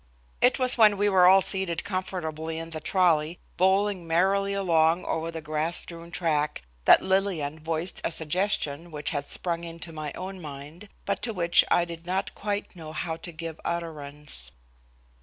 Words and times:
It 0.41 0.57
was 0.57 0.79
when 0.79 0.97
we 0.97 1.09
were 1.09 1.27
all 1.27 1.43
seated 1.43 1.83
comfortably 1.83 2.57
in 2.57 2.71
the 2.71 2.79
trolley, 2.79 3.37
bowling 3.55 4.07
merrily 4.07 4.51
along 4.55 5.05
over 5.05 5.29
the 5.29 5.41
grass 5.43 5.77
strewn 5.77 6.09
track, 6.09 6.63
that 6.85 7.03
Lillian 7.03 7.59
voiced 7.59 8.01
a 8.03 8.09
suggestion 8.09 8.89
which 8.89 9.11
had 9.11 9.25
sprung 9.25 9.63
into 9.63 9.93
my 9.93 10.11
own 10.13 10.41
mind, 10.41 10.89
but 11.05 11.21
to 11.21 11.33
which 11.33 11.63
I 11.69 11.85
did 11.85 12.07
not 12.07 12.33
quite 12.33 12.75
know 12.75 12.93
how 12.93 13.15
to 13.17 13.31
give 13.31 13.61
utterance. 13.63 14.51